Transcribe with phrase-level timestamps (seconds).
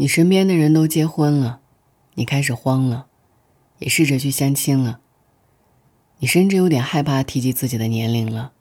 [0.00, 1.58] 你身边的人都结婚了，
[2.14, 3.06] 你开始慌了，
[3.80, 5.00] 也试着去相亲了。
[6.20, 8.52] 你甚至有点害怕提及自己的年龄了。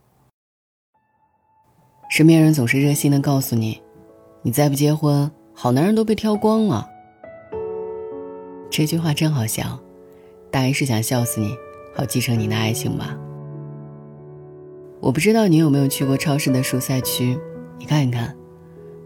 [2.10, 3.80] 身边人总是热心的告诉你，
[4.42, 6.90] 你再不结婚，好男人都被挑光了。
[8.72, 9.80] 这句话真好笑，
[10.50, 11.56] 大概是想笑死你，
[11.96, 13.16] 好继承你的爱情吧。
[15.00, 17.38] 我不知道你有没有去过超市的蔬菜区，
[17.78, 18.36] 你看一看，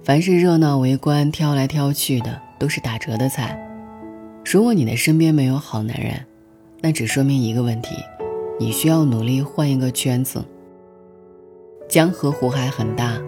[0.04, 3.56] 凡是热闹围观、挑来挑去的，都是打折的菜。
[4.44, 6.26] 如果你的身边没有好男人，
[6.82, 7.96] 那只说明一个问题：
[8.60, 10.44] 你需要努力换一个圈子。
[11.88, 13.20] 江河湖海很大，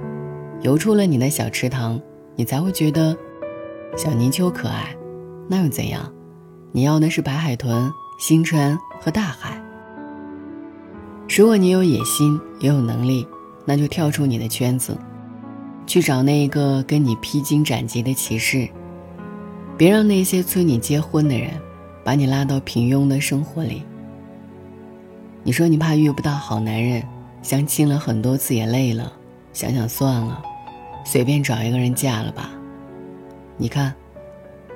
[0.61, 2.01] 游出了你的小池塘，
[2.35, 3.15] 你才会觉得
[3.95, 4.95] 小泥鳅可爱。
[5.47, 6.11] 那又怎样？
[6.71, 9.61] 你要的是白海豚、星川和大海。
[11.29, 13.27] 如果你有野心，也有能力，
[13.63, 14.97] 那就跳出你的圈子，
[15.85, 18.67] 去找那一个跟你披荆斩棘的骑士。
[19.77, 21.49] 别让那些催你结婚的人，
[22.03, 23.83] 把你拉到平庸的生活里。
[25.43, 27.03] 你说你怕遇不到好男人，
[27.41, 29.11] 相亲了很多次也累了，
[29.51, 30.41] 想想算了，
[31.03, 32.51] 随便找一个人嫁了吧。
[33.57, 33.93] 你看，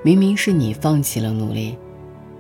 [0.04, 1.78] 明明是你放弃了努力，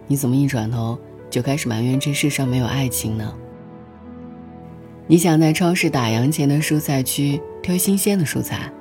[0.07, 0.97] 你怎么一转头
[1.29, 3.33] 就开始埋怨这世上没有爱情呢？
[5.05, 8.71] 你想在超市打烊前的蔬菜区挑新鲜的蔬菜，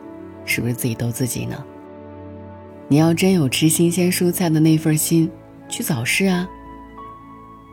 [0.45, 1.65] 是不是自己逗自己呢？
[2.89, 5.31] 你要真有吃新鲜蔬菜的那份心，
[5.69, 6.49] 去早市啊。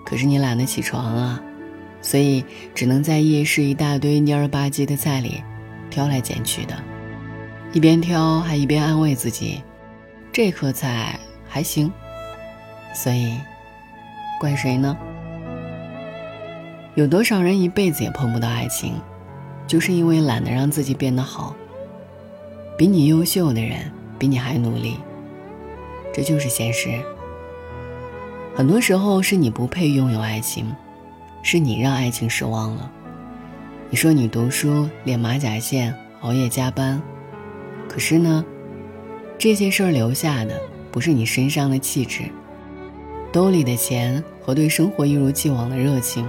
[0.05, 1.41] 可是你懒得起床啊，
[2.01, 2.43] 所以
[2.73, 5.43] 只能在夜市一大堆蔫儿吧唧的菜里
[5.89, 6.75] 挑来拣去的，
[7.71, 9.61] 一边挑还一边安慰自己，
[10.31, 11.91] 这颗菜还行。
[12.95, 13.37] 所以，
[14.39, 14.97] 怪谁呢？
[16.95, 18.93] 有多少人一辈子也碰不到爱情，
[19.73, 21.55] 就是因为懒得让自己变得好。
[22.77, 24.97] 比你优秀的人比你还努力，
[26.13, 27.01] 这就是现实。
[28.53, 30.71] 很多时候是你不配拥有爱情，
[31.41, 32.91] 是你让爱情失望了。
[33.89, 37.01] 你说你读书练马甲线，熬夜加班，
[37.89, 38.45] 可是呢，
[39.39, 40.61] 这些事儿留下的
[40.91, 42.25] 不是你身上的气质，
[43.31, 46.23] 兜里的钱和对生活一如既往的热情。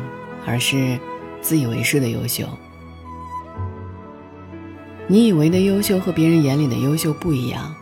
[0.47, 0.99] 而是
[1.43, 2.47] 自以为是的优秀。
[5.07, 7.75] 你以为的优秀和别人眼里的优秀不一样。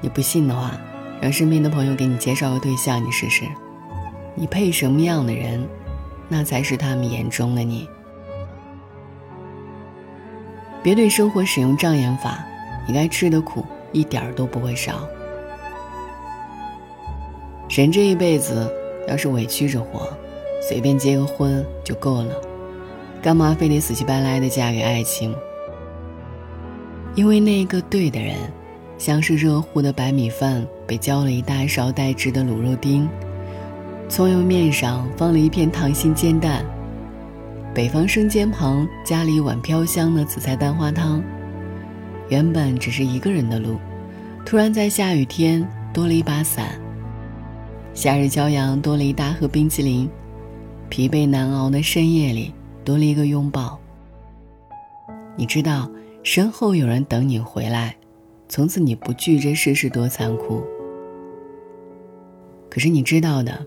[0.00, 0.72] 你不信的话，
[1.20, 3.44] 让身边的朋友给你介绍个对象，你试试。
[4.34, 5.66] 你配什么样的人，
[6.28, 7.88] 那才是他们眼中的你。
[10.82, 12.44] 别对生活使用障眼法，
[12.86, 15.06] 你该吃的苦一点儿都不会少。
[17.68, 18.68] 人这一辈子，
[19.06, 20.08] 要是委屈着活。
[20.60, 22.34] 随便结个婚就够了，
[23.22, 25.32] 干嘛非得死乞白赖的嫁给爱情？
[27.18, 28.36] 因为那个对的人，
[28.96, 33.08] 像是热乎的白米饭被浇了一大勺带汁的卤肉丁，
[34.08, 36.64] 葱油面上放了一片溏心煎蛋，
[37.74, 41.20] 北方生煎旁加了一碗飘香的紫菜蛋花汤。
[42.28, 43.78] 原本只是一个人的路，
[44.46, 46.66] 突然在下雨天多了一把伞；
[47.94, 50.08] 夏日骄阳多了一大盒冰淇淋。
[50.88, 52.54] 疲惫难熬的深夜里，
[52.84, 53.76] 多了一个拥抱。
[55.34, 55.90] 你知道，
[56.30, 57.96] 身后有人等你回来，
[58.50, 60.62] 从此你不惧这世事多残酷。
[62.68, 63.66] 可是你知道的，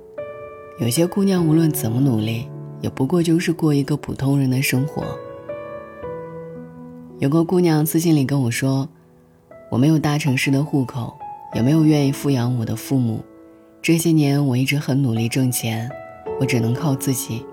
[0.80, 2.48] 有些姑娘无论怎么努力，
[2.80, 5.04] 也不过就是过一个普通人的生活。
[7.18, 8.88] 有个姑娘私信里跟我说
[9.72, 11.18] ：“我没有大城市的户口，
[11.56, 13.26] 也没有愿意富养我的父母，
[13.82, 15.90] 这些年我一直很努力挣钱。”
[16.40, 17.44] 我只能靠自己，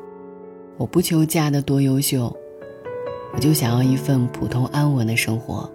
[0.77, 2.37] 我不求嫁得多优秀，
[3.33, 5.71] 我就想要一份普通安稳的生活。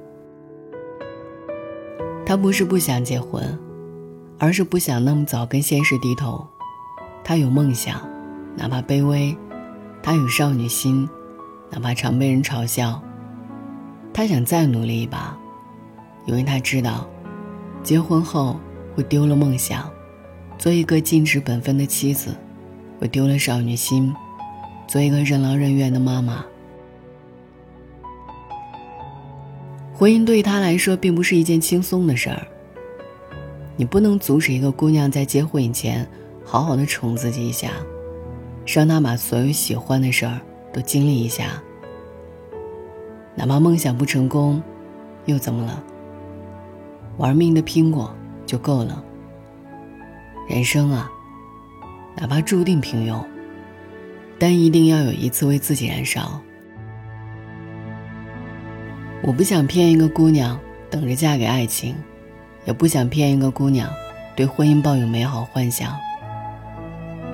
[2.25, 3.57] 他不是不想结婚，
[4.39, 6.45] 而是不想那么早跟现实低头。
[7.23, 8.01] 他有梦想，
[8.55, 9.35] 哪怕卑微；
[10.01, 11.07] 他有少女心，
[11.69, 13.01] 哪怕常被人嘲笑。
[14.13, 15.37] 他想再努力一把，
[16.25, 17.07] 因为他知道，
[17.81, 18.59] 结婚后
[18.95, 19.89] 会丢了梦想，
[20.57, 22.35] 做一个尽职本分的妻子。
[22.99, 24.15] 会丢了少女心，
[24.87, 26.45] 做一个任劳任怨的妈妈。
[30.03, 32.45] 婚姻对他来说并不是一件轻松的事儿。
[33.77, 36.05] 你不能阻止一个姑娘在结婚以前
[36.43, 37.71] 好好的宠自己一下，
[38.67, 40.41] 让她把所有喜欢的事儿
[40.73, 41.63] 都经历一下。
[43.33, 44.61] 哪怕梦想不成功，
[45.23, 45.81] 又怎么了？
[47.15, 48.13] 玩命的拼过
[48.45, 49.01] 就够了。
[50.49, 51.09] 人生啊。
[52.17, 53.23] 哪怕注定平庸，
[54.37, 56.42] 但一定要有一次为自己燃烧。
[59.25, 60.59] 我不想骗一个姑娘
[60.89, 61.95] 等着嫁给爱情，
[62.65, 63.89] 也不想骗一个姑娘
[64.35, 65.95] 对婚姻抱有美好幻想。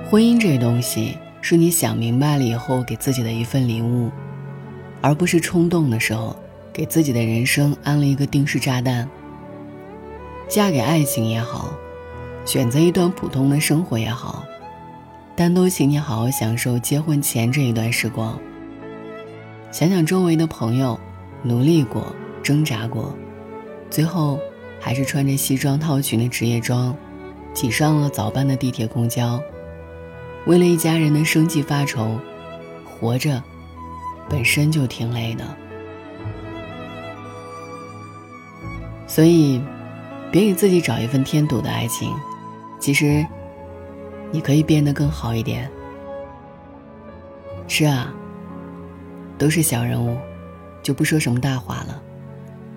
[0.07, 4.11] 婚姻这东西，是你想明白了以后给自己的一份礼物，
[5.01, 6.35] 而不是冲动的时候
[6.71, 9.09] 给自己的人生安了一个定时炸弹。
[10.47, 11.73] 嫁给爱情也好，
[12.45, 14.43] 选择一段普通的生活也好，
[15.35, 18.39] 但都请你好好享受结婚前这一段时光。
[19.71, 20.99] 想想周围的朋友，
[21.43, 22.13] 努力过，
[22.43, 23.15] 挣扎过，
[23.89, 24.39] 最后
[24.79, 26.95] 还是穿着西装套裙的职业装，
[27.53, 29.41] 挤上了早班的地铁公交。
[30.45, 32.17] 为了一家人的生计发愁，
[32.85, 33.41] 活着
[34.29, 35.43] 本身就挺累的，
[39.07, 39.61] 所以
[40.31, 42.13] 别给自己找一份添堵的爱情。
[42.79, 43.25] 其实，
[44.31, 45.69] 你可以变得更好一点。
[47.67, 48.13] 是啊，
[49.37, 50.17] 都是小人物，
[50.81, 52.01] 就不说什么大话了，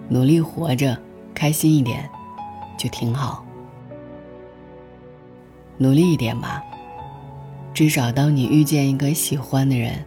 [0.08, 0.98] 努力活着，
[1.34, 2.08] 开心一点，
[2.78, 3.44] 就挺好。
[5.78, 6.62] 努力一点吧。
[7.74, 10.04] 至少，当你遇见一个喜欢的人，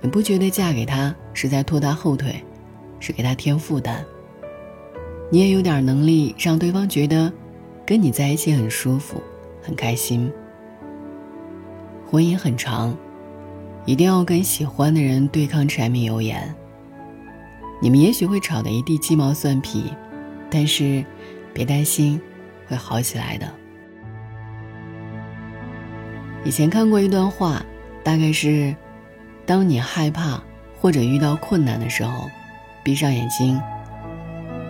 [0.00, 2.44] 你不觉得嫁给他是在拖他后腿，
[2.98, 4.04] 是给他添负担。
[5.30, 7.32] 你也有点能力让对方觉得，
[7.86, 9.22] 跟你在一起很舒服、
[9.62, 10.30] 很开心。
[12.06, 12.94] 婚姻很长，
[13.86, 16.54] 一定要跟喜欢的人对抗柴米油盐。
[17.80, 19.92] 你们也许会吵得一地鸡毛蒜皮，
[20.50, 21.02] 但是，
[21.54, 22.20] 别担心，
[22.68, 23.50] 会好起来的。
[26.44, 27.64] 以前看过一段话，
[28.04, 28.74] 大概是：
[29.46, 30.42] 当你害怕
[30.78, 32.30] 或者遇到困难的时候，
[32.84, 33.58] 闭上眼睛，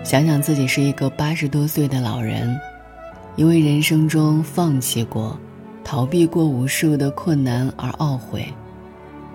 [0.04, 2.56] 想想自己是一个八十多岁的老人，
[3.34, 5.36] 因为人生中放弃过、
[5.82, 8.46] 逃避过无数的困难而懊悔，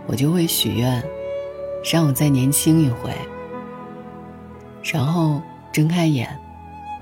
[0.08, 1.04] 我就会许愿，
[1.84, 3.12] 让我再年轻一回。
[4.94, 5.42] 然后
[5.72, 6.30] 睁开眼，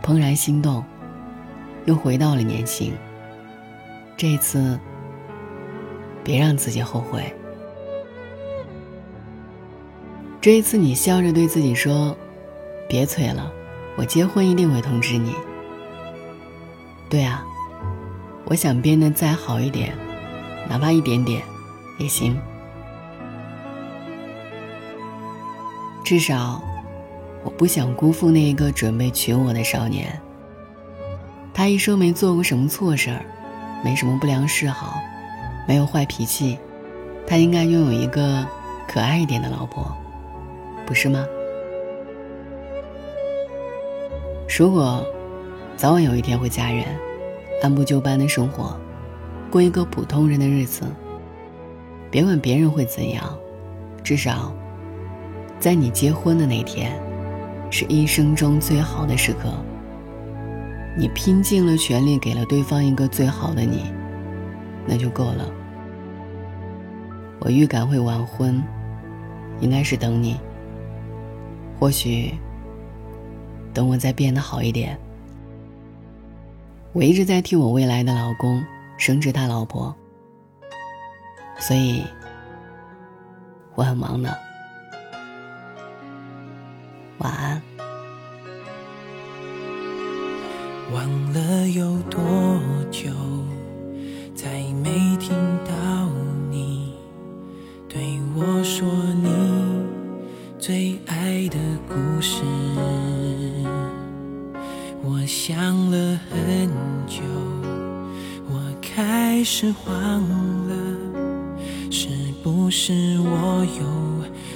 [0.01, 0.83] 怦然心动，
[1.85, 2.93] 又回到了年轻。
[4.17, 4.79] 这一次。
[6.25, 7.21] 别让自己后悔。
[10.39, 12.15] 这一次，你笑着对自己说
[12.87, 13.51] ：“别催了，
[13.97, 15.35] 我结婚一定会通知你。”
[17.11, 17.43] 对啊，
[18.45, 19.93] 我想变得再好一点，
[20.69, 21.43] 哪怕一点点，
[21.99, 22.39] 也行。
[26.05, 26.63] 至少，
[27.43, 30.19] 我不想辜负那一个准备娶我的少年。
[31.53, 33.25] 他一生没做过什么错事儿，
[33.83, 34.99] 没什么不良嗜好。
[35.65, 36.57] 没有坏脾气，
[37.25, 38.45] 他应该拥有一个
[38.85, 39.95] 可爱一点的老婆，
[40.85, 41.25] 不是吗？
[44.59, 45.05] 如果
[45.77, 46.83] 早晚有一天会嫁人，
[47.61, 48.77] 按部就班的生活，
[49.49, 50.83] 过一个普通人的日子，
[52.11, 53.23] 别管别人会怎样，
[54.03, 54.53] 至少
[55.59, 56.91] 在你结婚的那天，
[57.73, 59.51] 是一生中最好的时刻。
[60.95, 63.91] 你拼尽了全力给了对方一个最好的你。
[64.85, 65.49] 那就够了。
[67.39, 68.63] 我预感会晚婚，
[69.59, 70.39] 应该是等你。
[71.79, 72.31] 或许
[73.73, 74.95] 等我再变得好一点。
[76.91, 78.63] 我一直在替我未来的老公
[78.97, 79.95] 升职他老婆，
[81.57, 82.03] 所以
[83.73, 84.52] 我很忙的。
[87.23, 87.61] 晚安。
[90.91, 92.19] 忘了有多
[92.91, 93.09] 久。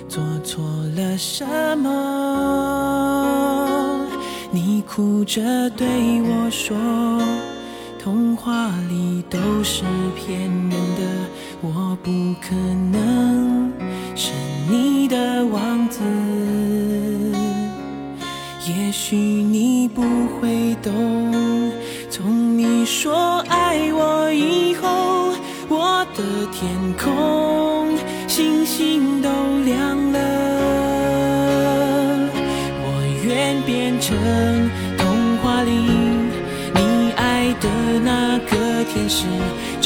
[0.07, 0.63] 做错
[0.95, 1.45] 了什
[1.77, 1.89] 么？
[4.51, 5.87] 你哭着对
[6.23, 6.75] 我说。
[7.99, 9.83] 童话里都是
[10.15, 11.01] 骗人的，
[11.61, 12.09] 我不
[12.41, 12.55] 可
[12.91, 13.69] 能
[14.15, 14.31] 是
[14.69, 15.99] 你的王子。
[18.65, 20.01] 也许你不
[20.39, 20.93] 会懂，
[22.09, 25.33] 从你说爱我以后，
[25.67, 26.23] 我的
[26.53, 29.16] 天空星星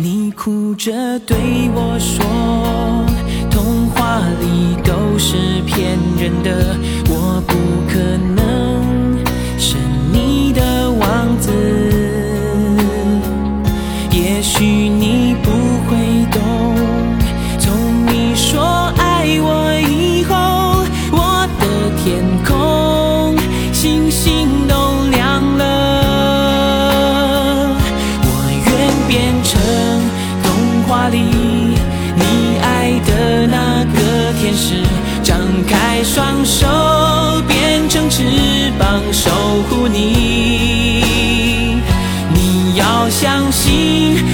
[0.00, 0.92] 你哭着
[1.26, 1.36] 对
[1.74, 2.24] 我说，
[3.50, 5.36] 童话里都是
[5.66, 6.76] 骗人的，
[7.10, 7.54] 我不
[7.92, 7.98] 可
[8.36, 8.37] 能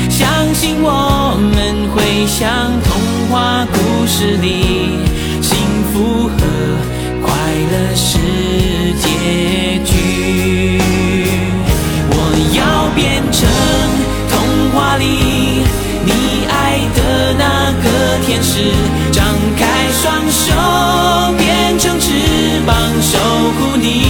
[0.09, 2.93] 相信，我们会像童
[3.29, 4.47] 话故事里，
[5.41, 5.57] 幸
[5.93, 6.39] 福和
[7.23, 7.29] 快
[7.71, 8.19] 乐是
[9.01, 9.05] 结
[9.85, 10.79] 局。
[12.11, 12.13] 我
[12.57, 12.61] 要
[12.95, 13.41] 变成
[14.31, 14.33] 童
[14.73, 15.05] 话里
[16.05, 16.11] 你
[16.49, 16.53] 爱
[16.95, 16.99] 的
[17.39, 17.43] 那
[17.83, 17.87] 个
[18.25, 18.53] 天使，
[19.13, 19.25] 张
[19.57, 19.63] 开
[20.01, 20.45] 双手
[21.39, 22.11] 变成翅
[22.67, 23.19] 膀守
[23.59, 24.04] 护你。